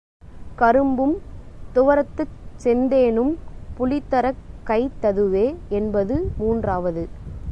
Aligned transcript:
கரும்பும் 0.57 1.13
துவர்த்துச் 1.75 2.33
செந்தேனும் 2.63 3.33
புளித்தறக் 3.77 4.41
கைத் 4.63 4.97
ததுவே 5.01 5.45
என்பது 5.69 6.31
மூன்றாவது. 6.37 7.03